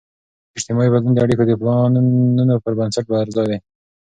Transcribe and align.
اجتماعي 0.57 0.89
بدلون 0.91 1.13
د 1.13 1.19
اړیکو 1.25 1.43
د 1.47 1.51
پلانون 1.59 2.49
پر 2.63 2.73
بنسټ 2.79 3.03
پرځای 3.07 3.45
دی. 3.49 3.57